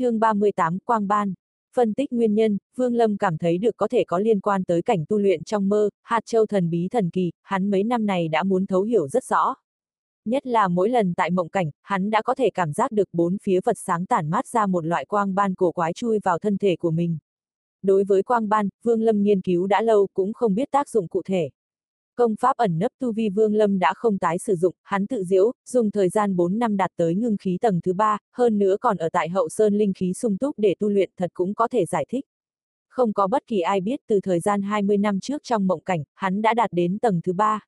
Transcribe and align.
chương 0.00 0.20
38 0.20 0.78
Quang 0.78 1.08
Ban 1.08 1.34
Phân 1.76 1.94
tích 1.94 2.12
nguyên 2.12 2.34
nhân, 2.34 2.58
Vương 2.76 2.94
Lâm 2.94 3.16
cảm 3.16 3.38
thấy 3.38 3.58
được 3.58 3.76
có 3.76 3.88
thể 3.88 4.04
có 4.04 4.18
liên 4.18 4.40
quan 4.40 4.64
tới 4.64 4.82
cảnh 4.82 5.04
tu 5.08 5.18
luyện 5.18 5.44
trong 5.44 5.68
mơ, 5.68 5.90
hạt 6.02 6.20
châu 6.26 6.46
thần 6.46 6.70
bí 6.70 6.88
thần 6.88 7.10
kỳ, 7.10 7.32
hắn 7.42 7.70
mấy 7.70 7.82
năm 7.82 8.06
này 8.06 8.28
đã 8.28 8.42
muốn 8.42 8.66
thấu 8.66 8.82
hiểu 8.82 9.08
rất 9.08 9.24
rõ. 9.24 9.54
Nhất 10.24 10.46
là 10.46 10.68
mỗi 10.68 10.88
lần 10.88 11.14
tại 11.14 11.30
mộng 11.30 11.48
cảnh, 11.48 11.70
hắn 11.82 12.10
đã 12.10 12.22
có 12.22 12.34
thể 12.34 12.50
cảm 12.50 12.72
giác 12.72 12.92
được 12.92 13.08
bốn 13.12 13.36
phía 13.42 13.60
vật 13.64 13.76
sáng 13.78 14.06
tản 14.06 14.30
mát 14.30 14.46
ra 14.46 14.66
một 14.66 14.84
loại 14.84 15.04
quang 15.04 15.34
ban 15.34 15.54
cổ 15.54 15.72
quái 15.72 15.92
chui 15.92 16.18
vào 16.24 16.38
thân 16.38 16.58
thể 16.58 16.76
của 16.76 16.90
mình. 16.90 17.18
Đối 17.82 18.04
với 18.04 18.22
quang 18.22 18.48
ban, 18.48 18.68
Vương 18.82 19.02
Lâm 19.02 19.22
nghiên 19.22 19.40
cứu 19.40 19.66
đã 19.66 19.82
lâu 19.82 20.06
cũng 20.14 20.32
không 20.32 20.54
biết 20.54 20.70
tác 20.70 20.88
dụng 20.88 21.08
cụ 21.08 21.22
thể. 21.24 21.50
Công 22.20 22.36
pháp 22.36 22.56
ẩn 22.56 22.78
nấp 22.78 22.92
tu 22.98 23.12
vi 23.12 23.28
Vương 23.28 23.54
Lâm 23.54 23.78
đã 23.78 23.94
không 23.96 24.18
tái 24.18 24.38
sử 24.38 24.56
dụng, 24.56 24.74
hắn 24.82 25.06
tự 25.06 25.24
diễu, 25.24 25.52
dùng 25.66 25.90
thời 25.90 26.08
gian 26.08 26.36
4 26.36 26.58
năm 26.58 26.76
đạt 26.76 26.90
tới 26.96 27.14
ngưng 27.14 27.36
khí 27.36 27.58
tầng 27.60 27.80
thứ 27.80 27.92
3, 27.92 28.18
hơn 28.32 28.58
nữa 28.58 28.76
còn 28.80 28.96
ở 28.96 29.08
tại 29.08 29.28
hậu 29.28 29.48
sơn 29.48 29.74
linh 29.74 29.92
khí 29.92 30.12
sung 30.12 30.36
túc 30.36 30.58
để 30.58 30.74
tu 30.78 30.88
luyện 30.88 31.10
thật 31.16 31.30
cũng 31.34 31.54
có 31.54 31.68
thể 31.68 31.84
giải 31.86 32.06
thích. 32.08 32.24
Không 32.88 33.12
có 33.12 33.26
bất 33.26 33.46
kỳ 33.46 33.60
ai 33.60 33.80
biết 33.80 34.00
từ 34.08 34.20
thời 34.20 34.40
gian 34.40 34.62
20 34.62 34.98
năm 34.98 35.20
trước 35.20 35.42
trong 35.44 35.66
mộng 35.66 35.80
cảnh, 35.80 36.02
hắn 36.14 36.42
đã 36.42 36.54
đạt 36.54 36.72
đến 36.72 36.98
tầng 36.98 37.20
thứ 37.24 37.32
3. 37.32 37.60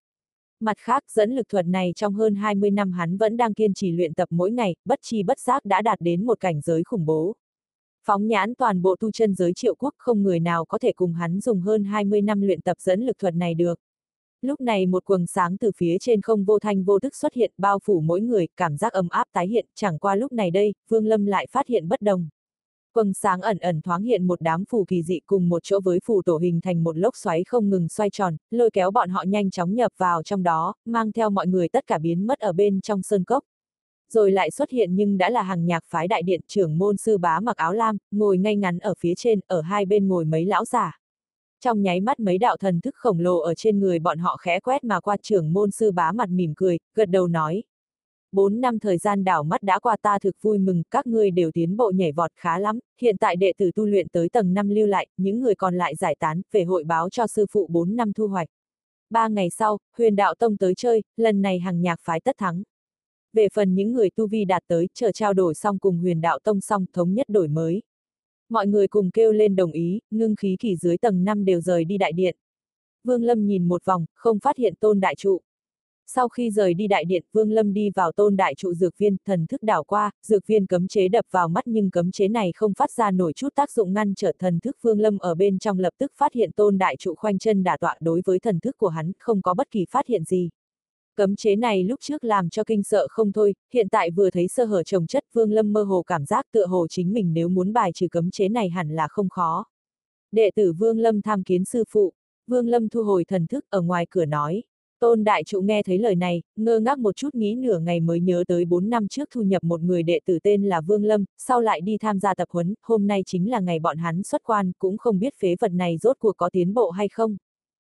Mặt 0.61 0.77
khác, 0.79 1.03
dẫn 1.09 1.35
lực 1.35 1.49
thuật 1.49 1.67
này 1.67 1.93
trong 1.97 2.15
hơn 2.15 2.35
20 2.35 2.71
năm 2.71 2.93
hắn 2.93 3.17
vẫn 3.17 3.37
đang 3.37 3.55
kiên 3.55 3.75
trì 3.75 3.93
luyện 3.93 4.15
tập 4.15 4.29
mỗi 4.31 4.51
ngày, 4.51 4.75
bất 4.85 4.99
chi 5.03 5.23
bất 5.23 5.41
giác 5.41 5.65
đã 5.65 5.83
đạt 5.83 6.01
đến 6.01 6.25
một 6.25 6.41
cảnh 6.41 6.61
giới 6.61 6.85
khủng 6.85 7.07
bố. 7.07 7.37
Phóng 8.05 8.27
nhãn 8.27 8.55
toàn 8.55 8.83
bộ 8.83 8.97
tu 9.01 9.11
chân 9.11 9.35
giới 9.35 9.53
triệu 9.53 9.75
quốc 9.75 9.95
không 9.99 10.23
người 10.23 10.41
nào 10.41 10.65
có 10.65 10.79
thể 10.79 10.93
cùng 10.93 11.13
hắn 11.13 11.41
dùng 11.41 11.61
hơn 11.61 11.85
20 11.85 12.23
năm 12.23 12.41
luyện 12.41 12.61
tập 12.61 12.77
dẫn 12.81 13.07
lực 13.07 13.19
thuật 13.19 13.35
này 13.35 13.55
được. 13.55 13.79
Lúc 14.43 14.61
này 14.61 14.87
một 14.87 15.05
quầng 15.05 15.27
sáng 15.27 15.57
từ 15.57 15.71
phía 15.77 15.97
trên 16.01 16.21
không 16.21 16.45
vô 16.45 16.59
thanh 16.59 16.85
vô 16.85 16.99
thức 16.99 17.17
xuất 17.17 17.35
hiện 17.35 17.53
bao 17.59 17.79
phủ 17.85 18.01
mỗi 18.01 18.21
người, 18.21 18.47
cảm 18.57 18.77
giác 18.77 18.93
ấm 18.93 19.09
áp 19.09 19.25
tái 19.33 19.49
hiện, 19.49 19.67
chẳng 19.75 19.99
qua 19.99 20.15
lúc 20.15 20.33
này 20.33 20.51
đây, 20.51 20.75
Vương 20.89 21.07
Lâm 21.07 21.27
lại 21.27 21.47
phát 21.51 21.67
hiện 21.67 21.89
bất 21.89 22.03
đồng. 22.03 22.29
Quầng 22.93 23.15
sáng 23.15 23.41
ẩn 23.41 23.59
ẩn 23.59 23.81
thoáng 23.81 24.03
hiện 24.03 24.27
một 24.27 24.41
đám 24.41 24.65
phù 24.65 24.85
kỳ 24.85 25.03
dị 25.03 25.21
cùng 25.27 25.49
một 25.49 25.63
chỗ 25.63 25.81
với 25.81 26.01
phù 26.05 26.23
tổ 26.23 26.39
hình 26.39 26.61
thành 26.61 26.85
một 26.85 26.97
lốc 26.97 27.17
xoáy 27.17 27.45
không 27.45 27.71
ngừng 27.71 27.89
xoay 27.89 28.11
tròn, 28.11 28.37
lôi 28.51 28.71
kéo 28.71 28.91
bọn 28.91 29.09
họ 29.11 29.23
nhanh 29.23 29.51
chóng 29.51 29.75
nhập 29.75 29.93
vào 29.97 30.23
trong 30.23 30.43
đó, 30.43 30.75
mang 30.85 31.13
theo 31.13 31.31
mọi 31.31 31.47
người 31.47 31.69
tất 31.69 31.87
cả 31.87 31.99
biến 31.99 32.27
mất 32.27 32.39
ở 32.39 32.53
bên 32.53 32.81
trong 32.81 33.03
sơn 33.03 33.25
cốc. 33.25 33.45
Rồi 34.13 34.33
lại 34.33 34.51
xuất 34.51 34.71
hiện 34.71 34.95
nhưng 34.95 35.19
đã 35.19 35.31
là 35.31 35.43
hàng 35.43 35.67
nhạc 35.67 35.85
phái 35.87 36.09
đại 36.09 36.23
điện 36.23 36.41
trưởng 36.49 36.79
môn 36.79 36.97
sư 36.97 37.19
bá 37.19 37.41
mặc 37.41 37.57
áo 37.57 37.73
lam, 37.73 37.97
ngồi 38.11 38.39
ngay 38.39 38.57
ngắn 38.57 38.79
ở 38.79 38.95
phía 38.99 39.15
trên, 39.17 39.41
ở 39.47 39.61
hai 39.61 39.87
bên 39.87 40.09
ngồi 40.09 40.25
mấy 40.25 40.45
lão 40.45 40.65
giả. 40.65 41.02
Trong 41.65 41.83
nháy 41.83 42.01
mắt 42.01 42.21
mấy 42.21 42.39
đạo 42.39 42.57
thần 42.57 42.81
thức 42.81 42.95
khổng 42.97 43.21
lồ 43.21 43.39
ở 43.39 43.55
trên 43.55 43.81
người 43.81 43.99
bọn 43.99 44.19
họ 44.19 44.37
khẽ 44.37 44.61
quét 44.61 44.85
mà 44.85 45.01
qua 45.01 45.17
trưởng 45.23 45.53
môn 45.53 45.71
sư 45.71 45.91
bá 45.91 46.13
mặt 46.13 46.29
mỉm 46.29 46.55
cười, 46.57 46.79
gật 46.95 47.05
đầu 47.05 47.27
nói. 47.27 47.63
Bốn 48.33 48.61
năm 48.61 48.79
thời 48.79 48.99
gian 48.99 49.25
đảo 49.25 49.45
mắt 49.45 49.63
đã 49.63 49.79
qua 49.79 49.97
ta 50.03 50.19
thực 50.19 50.37
vui 50.41 50.59
mừng, 50.59 50.83
các 50.91 51.07
ngươi 51.07 51.31
đều 51.31 51.51
tiến 51.51 51.77
bộ 51.77 51.91
nhảy 51.95 52.13
vọt 52.13 52.31
khá 52.37 52.59
lắm, 52.59 52.79
hiện 53.01 53.17
tại 53.17 53.37
đệ 53.37 53.53
tử 53.59 53.71
tu 53.75 53.87
luyện 53.87 54.09
tới 54.09 54.29
tầng 54.29 54.55
5 54.55 54.69
lưu 54.69 54.87
lại, 54.87 55.07
những 55.17 55.41
người 55.41 55.55
còn 55.55 55.75
lại 55.75 55.95
giải 55.95 56.17
tán, 56.19 56.43
về 56.53 56.65
hội 56.65 56.85
báo 56.85 57.11
cho 57.11 57.27
sư 57.27 57.47
phụ 57.51 57.67
4 57.71 57.97
năm 57.97 58.13
thu 58.13 58.29
hoạch. 58.29 58.49
Ba 59.11 59.29
ngày 59.29 59.51
sau, 59.51 59.79
huyền 59.99 60.17
đạo 60.17 60.35
tông 60.35 60.57
tới 60.57 60.75
chơi, 60.75 61.03
lần 61.17 61.43
này 61.43 61.59
hàng 61.59 61.81
nhạc 61.81 62.01
phái 62.03 62.21
tất 62.21 62.39
thắng. 62.39 62.63
Về 63.33 63.49
phần 63.55 63.75
những 63.75 63.93
người 63.93 64.11
tu 64.11 64.27
vi 64.27 64.45
đạt 64.45 64.63
tới, 64.67 64.89
chờ 64.95 65.13
trao 65.13 65.35
đổi 65.35 65.55
xong 65.55 65.79
cùng 65.79 65.99
huyền 65.99 66.21
đạo 66.21 66.39
tông 66.45 66.61
xong, 66.61 66.87
thống 66.93 67.15
nhất 67.15 67.29
đổi 67.29 67.49
mới. 67.49 67.83
Mọi 68.53 68.67
người 68.67 68.89
cùng 68.89 69.11
kêu 69.11 69.33
lên 69.33 69.57
đồng 69.57 69.73
ý, 69.73 70.01
ngưng 70.11 70.37
khí 70.37 70.57
kỳ 70.61 70.77
dưới 70.77 70.99
tầng 70.99 71.25
5 71.25 71.45
đều 71.45 71.61
rời 71.61 71.85
đi 71.85 71.99
đại 71.99 72.13
điện. 72.13 72.37
Vương 73.05 73.25
Lâm 73.25 73.47
nhìn 73.47 73.69
một 73.69 73.85
vòng, 73.85 74.05
không 74.15 74.39
phát 74.39 74.57
hiện 74.57 74.75
tôn 74.81 75.01
đại 75.01 75.15
trụ. 75.15 75.41
Sau 76.07 76.29
khi 76.29 76.51
rời 76.51 76.75
đi 76.75 76.87
đại 76.87 77.05
điện, 77.05 77.25
Vương 77.33 77.51
Lâm 77.51 77.73
đi 77.73 77.91
vào 77.91 78.13
tôn 78.13 78.37
đại 78.37 78.55
trụ 78.55 78.75
dược 78.75 78.99
viên, 78.99 79.17
thần 79.27 79.47
thức 79.47 79.63
đảo 79.63 79.85
qua, 79.85 80.11
dược 80.27 80.47
viên 80.47 80.67
cấm 80.67 80.89
chế 80.89 81.09
đập 81.09 81.25
vào 81.31 81.49
mắt 81.49 81.67
nhưng 81.67 81.91
cấm 81.91 82.13
chế 82.13 82.29
này 82.29 82.53
không 82.55 82.75
phát 82.75 82.91
ra 82.91 83.11
nổi 83.11 83.33
chút 83.33 83.55
tác 83.55 83.71
dụng 83.71 83.93
ngăn 83.93 84.15
trở 84.15 84.33
thần 84.39 84.61
thức 84.61 84.77
Vương 84.83 85.01
Lâm 85.01 85.19
ở 85.19 85.35
bên 85.35 85.59
trong 85.59 85.79
lập 85.79 85.93
tức 85.99 86.13
phát 86.17 86.33
hiện 86.33 86.53
tôn 86.53 86.79
đại 86.79 86.97
trụ 86.97 87.15
khoanh 87.15 87.39
chân 87.39 87.63
đả 87.63 87.77
tọa 87.77 87.97
đối 88.01 88.23
với 88.25 88.39
thần 88.39 88.61
thức 88.61 88.77
của 88.79 88.89
hắn, 88.89 89.13
không 89.19 89.43
có 89.43 89.55
bất 89.55 89.71
kỳ 89.71 89.85
phát 89.91 90.07
hiện 90.07 90.25
gì. 90.25 90.51
Cấm 91.17 91.37
chế 91.37 91.57
này 91.57 91.85
lúc 91.85 92.01
trước 92.01 92.25
làm 92.25 92.49
cho 92.49 92.65
kinh 92.65 92.83
sợ 92.83 93.07
không 93.11 93.33
thôi, 93.33 93.55
hiện 93.75 93.89
tại 93.89 94.11
vừa 94.11 94.31
thấy 94.31 94.49
sơ 94.49 94.65
hở 94.65 94.83
trồng 94.83 95.07
chất 95.07 95.25
Vương 95.33 95.53
Lâm 95.53 95.73
mơ 95.73 95.83
hồ 95.83 96.03
cảm 96.07 96.25
giác 96.25 96.47
tựa 96.53 96.67
hồ 96.67 96.87
chính 96.91 97.13
mình 97.13 97.35
nếu 97.35 97.49
muốn 97.49 97.73
bài 97.73 97.93
trừ 97.95 98.09
cấm 98.11 98.31
chế 98.31 98.49
này 98.49 98.69
hẳn 98.69 98.89
là 98.91 99.09
không 99.09 99.29
khó. 99.29 99.65
Đệ 100.33 100.51
tử 100.55 100.73
Vương 100.73 100.99
Lâm 100.99 101.23
tham 101.23 101.43
kiến 101.43 101.65
sư 101.65 101.85
phụ, 101.89 102.13
Vương 102.47 102.69
Lâm 102.69 102.89
thu 102.89 103.03
hồi 103.03 103.25
thần 103.25 103.47
thức 103.47 103.65
ở 103.71 103.81
ngoài 103.81 104.07
cửa 104.11 104.25
nói. 104.25 104.63
Tôn 105.01 105.25
Đại 105.25 105.45
Trụ 105.45 105.61
nghe 105.61 105.83
thấy 105.83 105.99
lời 105.99 106.15
này, 106.15 106.43
ngơ 106.57 106.81
ngác 106.81 106.99
một 106.99 107.17
chút 107.17 107.35
nghĩ 107.35 107.55
nửa 107.55 107.79
ngày 107.79 108.01
mới 108.01 108.21
nhớ 108.21 108.45
tới 108.49 108.65
4 108.65 108.91
năm 108.91 109.09
trước 109.09 109.29
thu 109.31 109.43
nhập 109.43 109.65
một 109.65 109.81
người 109.81 110.03
đệ 110.03 110.21
tử 110.25 110.39
tên 110.43 110.63
là 110.63 110.81
Vương 110.81 111.05
Lâm, 111.05 111.25
sau 111.39 111.61
lại 111.61 111.81
đi 111.81 111.99
tham 111.99 112.21
gia 112.21 112.35
tập 112.35 112.49
huấn, 112.51 112.75
hôm 112.83 113.07
nay 113.07 113.23
chính 113.27 113.51
là 113.51 113.61
ngày 113.61 113.79
bọn 113.79 113.97
hắn 113.97 114.23
xuất 114.23 114.43
quan, 114.45 114.73
cũng 114.79 114.99
không 114.99 115.19
biết 115.19 115.35
phế 115.39 115.57
vật 115.61 115.73
này 115.73 115.99
rốt 115.99 116.17
cuộc 116.19 116.37
có 116.37 116.51
tiến 116.51 116.75
bộ 116.75 116.91
hay 116.91 117.09
không. 117.09 117.37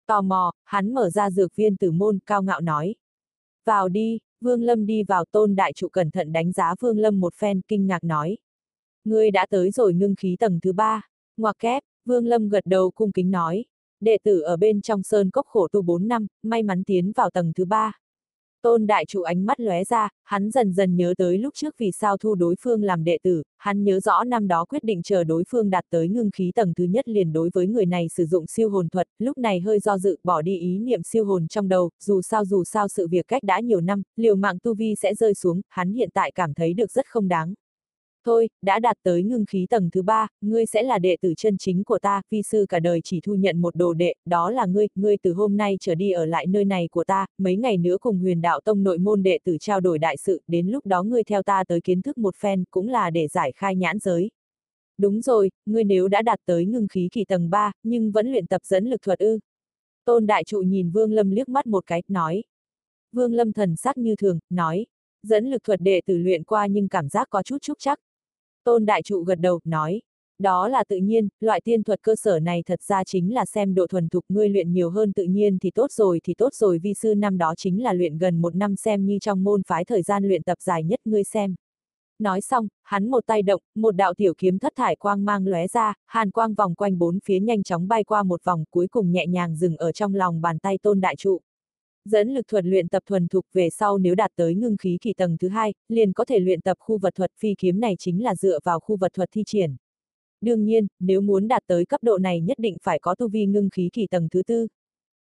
Tò 0.07 0.21
mò, 0.21 0.51
hắn 0.63 0.93
mở 0.93 1.09
ra 1.09 1.29
dược 1.29 1.55
viên 1.55 1.77
tử 1.77 1.91
môn, 1.91 2.19
cao 2.25 2.43
ngạo 2.43 2.61
nói. 2.61 2.95
Vào 3.65 3.89
đi, 3.89 4.19
Vương 4.41 4.63
Lâm 4.63 4.85
đi 4.85 5.03
vào 5.03 5.25
tôn 5.31 5.55
đại 5.55 5.73
trụ 5.73 5.87
cẩn 5.87 6.11
thận 6.11 6.31
đánh 6.31 6.51
giá 6.51 6.75
Vương 6.79 6.97
Lâm 6.97 7.19
một 7.19 7.35
phen, 7.35 7.61
kinh 7.67 7.87
ngạc 7.87 8.03
nói. 8.03 8.37
Ngươi 9.03 9.31
đã 9.31 9.45
tới 9.49 9.71
rồi 9.71 9.93
ngưng 9.93 10.15
khí 10.15 10.35
tầng 10.39 10.59
thứ 10.61 10.73
ba. 10.73 11.07
Ngoặc 11.37 11.55
kép, 11.59 11.83
Vương 12.05 12.25
Lâm 12.25 12.49
gật 12.49 12.65
đầu 12.65 12.91
cung 12.91 13.11
kính 13.11 13.31
nói. 13.31 13.65
Đệ 13.99 14.17
tử 14.23 14.39
ở 14.39 14.57
bên 14.57 14.81
trong 14.81 15.03
sơn 15.03 15.29
cốc 15.29 15.45
khổ 15.45 15.67
tu 15.67 15.81
4 15.81 16.07
năm, 16.07 16.27
may 16.43 16.63
mắn 16.63 16.83
tiến 16.83 17.11
vào 17.15 17.29
tầng 17.29 17.51
thứ 17.55 17.65
ba. 17.65 17.99
Tôn 18.65 18.87
đại 18.87 19.05
chủ 19.05 19.21
ánh 19.21 19.45
mắt 19.45 19.59
lóe 19.59 19.83
ra, 19.83 20.09
hắn 20.23 20.51
dần 20.51 20.73
dần 20.73 20.95
nhớ 20.95 21.13
tới 21.17 21.37
lúc 21.37 21.53
trước 21.53 21.75
vì 21.77 21.91
sao 21.91 22.17
thu 22.17 22.35
đối 22.35 22.55
phương 22.61 22.83
làm 22.83 23.03
đệ 23.03 23.17
tử, 23.23 23.43
hắn 23.57 23.83
nhớ 23.83 23.99
rõ 23.99 24.23
năm 24.23 24.47
đó 24.47 24.65
quyết 24.65 24.83
định 24.83 25.01
chờ 25.03 25.23
đối 25.23 25.43
phương 25.49 25.69
đạt 25.69 25.85
tới 25.89 26.07
ngưng 26.07 26.31
khí 26.31 26.51
tầng 26.55 26.73
thứ 26.73 26.83
nhất 26.83 27.07
liền 27.07 27.33
đối 27.33 27.49
với 27.53 27.67
người 27.67 27.85
này 27.85 28.07
sử 28.09 28.25
dụng 28.25 28.47
siêu 28.47 28.69
hồn 28.69 28.89
thuật, 28.89 29.07
lúc 29.19 29.37
này 29.37 29.59
hơi 29.59 29.79
do 29.79 29.97
dự 29.97 30.17
bỏ 30.23 30.41
đi 30.41 30.57
ý 30.59 30.79
niệm 30.79 31.03
siêu 31.03 31.25
hồn 31.25 31.47
trong 31.47 31.67
đầu, 31.67 31.89
dù 32.03 32.21
sao 32.21 32.45
dù 32.45 32.63
sao 32.63 32.87
sự 32.87 33.07
việc 33.07 33.27
cách 33.27 33.43
đã 33.43 33.59
nhiều 33.59 33.81
năm, 33.81 34.03
liều 34.15 34.35
mạng 34.35 34.57
tu 34.63 34.73
vi 34.73 34.95
sẽ 34.95 35.13
rơi 35.15 35.33
xuống, 35.33 35.61
hắn 35.69 35.93
hiện 35.93 36.09
tại 36.13 36.31
cảm 36.35 36.53
thấy 36.53 36.73
được 36.73 36.91
rất 36.91 37.05
không 37.07 37.27
đáng. 37.27 37.53
Thôi, 38.25 38.49
đã 38.61 38.79
đạt 38.79 38.97
tới 39.03 39.23
ngưng 39.23 39.45
khí 39.45 39.67
tầng 39.69 39.89
thứ 39.89 40.01
ba, 40.01 40.27
ngươi 40.41 40.65
sẽ 40.65 40.83
là 40.83 40.99
đệ 40.99 41.17
tử 41.21 41.33
chân 41.37 41.57
chính 41.57 41.83
của 41.83 41.99
ta, 41.99 42.21
vi 42.31 42.41
sư 42.41 42.65
cả 42.69 42.79
đời 42.79 43.01
chỉ 43.03 43.19
thu 43.21 43.35
nhận 43.35 43.61
một 43.61 43.75
đồ 43.75 43.93
đệ, 43.93 44.13
đó 44.25 44.49
là 44.51 44.65
ngươi, 44.65 44.87
ngươi 44.95 45.17
từ 45.17 45.33
hôm 45.33 45.57
nay 45.57 45.77
trở 45.79 45.95
đi 45.95 46.11
ở 46.11 46.25
lại 46.25 46.47
nơi 46.47 46.65
này 46.65 46.87
của 46.91 47.03
ta, 47.03 47.25
mấy 47.37 47.55
ngày 47.55 47.77
nữa 47.77 47.97
cùng 48.01 48.19
huyền 48.19 48.41
đạo 48.41 48.59
tông 48.65 48.83
nội 48.83 48.97
môn 48.97 49.23
đệ 49.23 49.39
tử 49.43 49.57
trao 49.59 49.79
đổi 49.79 49.99
đại 49.99 50.17
sự, 50.17 50.41
đến 50.47 50.67
lúc 50.67 50.85
đó 50.85 51.03
ngươi 51.03 51.23
theo 51.23 51.43
ta 51.43 51.63
tới 51.67 51.81
kiến 51.81 52.01
thức 52.01 52.17
một 52.17 52.35
phen, 52.35 52.63
cũng 52.71 52.87
là 52.87 53.09
để 53.09 53.27
giải 53.27 53.51
khai 53.55 53.75
nhãn 53.75 53.99
giới. 53.99 54.31
Đúng 54.97 55.21
rồi, 55.21 55.51
ngươi 55.65 55.83
nếu 55.83 56.07
đã 56.07 56.21
đạt 56.21 56.39
tới 56.45 56.65
ngưng 56.65 56.87
khí 56.87 57.09
kỳ 57.11 57.25
tầng 57.25 57.49
3, 57.49 57.71
nhưng 57.83 58.11
vẫn 58.11 58.31
luyện 58.31 58.47
tập 58.47 58.61
dẫn 58.65 58.85
lực 58.85 59.01
thuật 59.01 59.19
ư. 59.19 59.39
Tôn 60.05 60.27
đại 60.27 60.43
trụ 60.43 60.59
nhìn 60.61 60.91
Vương 60.91 61.11
Lâm 61.11 61.31
liếc 61.31 61.49
mắt 61.49 61.67
một 61.67 61.85
cái, 61.87 62.03
nói. 62.07 62.43
Vương 63.11 63.33
Lâm 63.33 63.53
thần 63.53 63.75
sắc 63.75 63.97
như 63.97 64.15
thường, 64.15 64.39
nói. 64.49 64.85
Dẫn 65.23 65.49
lực 65.49 65.63
thuật 65.63 65.81
đệ 65.81 66.01
tử 66.05 66.17
luyện 66.17 66.43
qua 66.43 66.67
nhưng 66.67 66.87
cảm 66.87 67.09
giác 67.09 67.27
có 67.29 67.43
chút 67.43 67.57
trúc 67.61 67.79
chắc, 67.79 67.99
Tôn 68.65 68.85
Đại 68.85 69.01
Trụ 69.03 69.23
gật 69.23 69.35
đầu, 69.35 69.59
nói. 69.63 70.01
Đó 70.39 70.67
là 70.67 70.83
tự 70.83 70.97
nhiên, 70.97 71.27
loại 71.39 71.61
tiên 71.63 71.83
thuật 71.83 72.01
cơ 72.01 72.15
sở 72.15 72.39
này 72.39 72.63
thật 72.65 72.81
ra 72.81 73.03
chính 73.03 73.33
là 73.33 73.45
xem 73.45 73.75
độ 73.75 73.87
thuần 73.87 74.09
thục 74.09 74.25
ngươi 74.29 74.49
luyện 74.49 74.71
nhiều 74.71 74.89
hơn 74.89 75.13
tự 75.13 75.23
nhiên 75.23 75.57
thì 75.61 75.71
tốt 75.71 75.91
rồi 75.91 76.19
thì 76.23 76.33
tốt 76.33 76.53
rồi 76.53 76.79
vi 76.79 76.93
sư 76.93 77.15
năm 77.15 77.37
đó 77.37 77.53
chính 77.57 77.83
là 77.83 77.93
luyện 77.93 78.17
gần 78.17 78.41
một 78.41 78.55
năm 78.55 78.75
xem 78.75 79.05
như 79.05 79.17
trong 79.21 79.43
môn 79.43 79.63
phái 79.63 79.85
thời 79.85 80.01
gian 80.01 80.23
luyện 80.27 80.43
tập 80.43 80.57
dài 80.61 80.83
nhất 80.83 80.99
ngươi 81.05 81.23
xem. 81.23 81.55
Nói 82.19 82.41
xong, 82.41 82.67
hắn 82.83 83.09
một 83.09 83.25
tay 83.25 83.41
động, 83.41 83.61
một 83.75 83.91
đạo 83.91 84.13
tiểu 84.13 84.33
kiếm 84.37 84.59
thất 84.59 84.73
thải 84.75 84.95
quang 84.95 85.25
mang 85.25 85.47
lóe 85.47 85.67
ra, 85.67 85.93
hàn 86.05 86.31
quang 86.31 86.53
vòng 86.53 86.75
quanh 86.75 86.99
bốn 86.99 87.19
phía 87.25 87.39
nhanh 87.39 87.63
chóng 87.63 87.87
bay 87.87 88.03
qua 88.03 88.23
một 88.23 88.43
vòng 88.43 88.63
cuối 88.69 88.87
cùng 88.87 89.11
nhẹ 89.11 89.27
nhàng 89.27 89.55
dừng 89.55 89.77
ở 89.77 89.91
trong 89.91 90.15
lòng 90.15 90.41
bàn 90.41 90.59
tay 90.59 90.77
tôn 90.77 91.01
đại 91.01 91.15
trụ. 91.15 91.41
Dẫn 92.05 92.33
lực 92.33 92.47
thuật 92.47 92.65
luyện 92.65 92.87
tập 92.87 93.03
thuần 93.05 93.27
thục 93.27 93.45
về 93.53 93.69
sau 93.69 93.97
nếu 93.97 94.15
đạt 94.15 94.31
tới 94.35 94.55
ngưng 94.55 94.77
khí 94.77 94.97
kỳ 95.01 95.13
tầng 95.13 95.37
thứ 95.37 95.47
hai, 95.49 95.73
liền 95.89 96.13
có 96.13 96.25
thể 96.25 96.39
luyện 96.39 96.61
tập 96.61 96.77
khu 96.79 96.97
vật 96.97 97.15
thuật 97.15 97.31
phi 97.39 97.55
kiếm 97.57 97.79
này 97.79 97.95
chính 97.99 98.23
là 98.23 98.35
dựa 98.35 98.59
vào 98.63 98.79
khu 98.79 98.97
vật 98.97 99.13
thuật 99.13 99.29
thi 99.31 99.43
triển. 99.45 99.75
Đương 100.41 100.63
nhiên, 100.63 100.87
nếu 100.99 101.21
muốn 101.21 101.47
đạt 101.47 101.63
tới 101.67 101.85
cấp 101.85 102.03
độ 102.03 102.17
này 102.17 102.41
nhất 102.41 102.59
định 102.59 102.77
phải 102.83 102.99
có 102.99 103.15
tu 103.15 103.27
vi 103.27 103.45
ngưng 103.45 103.69
khí 103.69 103.89
kỳ 103.93 104.07
tầng 104.07 104.27
thứ 104.31 104.43
tư. 104.43 104.67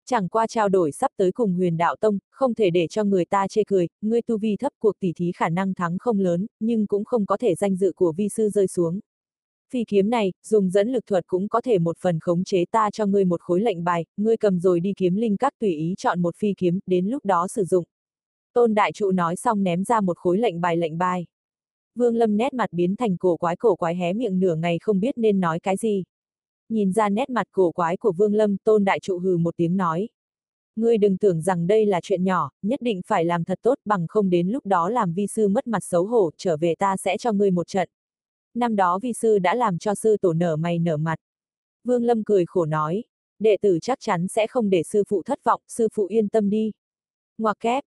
Chẳng 0.06 0.28
qua 0.28 0.48
trao 0.48 0.70
đổi 0.70 0.92
sắp 0.92 1.12
tới 1.18 1.32
cùng 1.32 1.54
huyền 1.54 1.78
đạo 1.78 1.96
tông, 2.00 2.20
không 2.32 2.54
thể 2.54 2.70
để 2.70 2.88
cho 2.88 3.04
người 3.04 3.26
ta 3.26 3.48
chê 3.48 3.64
cười, 3.68 3.88
ngươi 4.02 4.22
tu 4.22 4.38
vi 4.38 4.56
thấp 4.60 4.74
cuộc 4.80 5.00
tỷ 5.00 5.14
thí 5.14 5.32
khả 5.32 5.50
năng 5.50 5.74
thắng 5.74 5.98
không 5.98 6.20
lớn, 6.20 6.46
nhưng 6.60 6.88
cũng 6.88 7.06
không 7.06 7.26
có 7.26 7.38
thể 7.38 7.56
danh 7.56 7.76
dự 7.76 7.92
của 7.96 8.12
vi 8.18 8.30
sư 8.30 8.50
rơi 8.50 8.68
xuống. 8.68 9.00
Phi 9.76 9.84
kiếm 9.88 10.10
này, 10.10 10.34
dùng 10.44 10.70
dẫn 10.70 10.90
lực 10.92 11.06
thuật 11.08 11.28
cũng 11.28 11.48
có 11.48 11.62
thể 11.62 11.80
một 11.80 11.98
phần 12.00 12.20
khống 12.20 12.44
chế 12.44 12.66
ta 12.72 12.90
cho 12.92 13.06
ngươi 13.06 13.26
một 13.26 13.42
khối 13.42 13.62
lệnh 13.62 13.84
bài, 13.84 14.06
ngươi 14.18 14.38
cầm 14.38 14.60
rồi 14.60 14.80
đi 14.80 14.94
kiếm 14.98 15.16
linh 15.16 15.38
các 15.38 15.54
tùy 15.60 15.70
ý 15.70 15.96
chọn 15.98 16.22
một 16.22 16.36
phi 16.36 16.54
kiếm, 16.58 16.80
đến 16.88 17.08
lúc 17.08 17.26
đó 17.26 17.48
sử 17.48 17.64
dụng. 17.64 17.86
Tôn 18.54 18.74
đại 18.74 18.92
trụ 18.92 19.12
nói 19.12 19.36
xong 19.36 19.64
ném 19.64 19.84
ra 19.84 20.02
một 20.02 20.18
khối 20.18 20.38
lệnh 20.38 20.62
bài 20.62 20.78
lệnh 20.78 20.98
bài. 20.98 21.26
Vương 21.96 22.16
Lâm 22.16 22.38
nét 22.38 22.54
mặt 22.54 22.74
biến 22.74 22.96
thành 22.96 23.18
cổ 23.18 23.38
quái 23.38 23.56
cổ 23.56 23.76
quái 23.76 23.96
hé 23.96 24.14
miệng 24.14 24.40
nửa 24.40 24.56
ngày 24.56 24.80
không 24.82 25.00
biết 25.00 25.18
nên 25.18 25.40
nói 25.40 25.60
cái 25.60 25.78
gì. 25.78 26.04
Nhìn 26.70 26.94
ra 26.94 27.10
nét 27.10 27.30
mặt 27.30 27.48
cổ 27.52 27.72
quái 27.72 27.98
của 27.98 28.12
Vương 28.12 28.34
Lâm, 28.34 28.58
Tôn 28.58 28.86
đại 28.86 29.00
trụ 29.00 29.20
hừ 29.20 29.38
một 29.38 29.58
tiếng 29.58 29.78
nói. 29.78 30.10
Ngươi 30.76 30.98
đừng 30.98 31.18
tưởng 31.18 31.42
rằng 31.42 31.68
đây 31.68 31.86
là 31.86 32.00
chuyện 32.04 32.24
nhỏ, 32.24 32.52
nhất 32.62 32.82
định 32.82 33.02
phải 33.08 33.26
làm 33.26 33.44
thật 33.44 33.60
tốt 33.62 33.78
bằng 33.86 34.08
không 34.08 34.30
đến 34.30 34.50
lúc 34.50 34.66
đó 34.66 34.90
làm 34.90 35.14
vi 35.14 35.28
sư 35.28 35.48
mất 35.48 35.68
mặt 35.68 35.84
xấu 35.84 36.06
hổ, 36.06 36.32
trở 36.38 36.58
về 36.58 36.76
ta 36.76 36.98
sẽ 36.98 37.18
cho 37.18 37.32
ngươi 37.32 37.52
một 37.52 37.68
trận 37.68 37.90
năm 38.56 38.76
đó 38.76 39.00
vi 39.02 39.14
sư 39.14 39.40
đã 39.40 39.56
làm 39.56 39.78
cho 39.78 39.96
sư 39.96 40.18
tổ 40.22 40.34
nở 40.34 40.56
mày 40.56 40.80
nở 40.80 40.98
mặt. 40.98 41.16
Vương 41.84 42.04
Lâm 42.04 42.24
cười 42.24 42.46
khổ 42.46 42.66
nói, 42.66 43.04
đệ 43.40 43.58
tử 43.62 43.80
chắc 43.82 44.00
chắn 44.02 44.28
sẽ 44.28 44.48
không 44.48 44.70
để 44.70 44.84
sư 44.84 45.04
phụ 45.08 45.24
thất 45.24 45.44
vọng, 45.44 45.62
sư 45.68 45.88
phụ 45.94 46.06
yên 46.06 46.30
tâm 46.30 46.50
đi. 46.50 46.72
Ngoà 47.38 47.54
kép, 47.60 47.84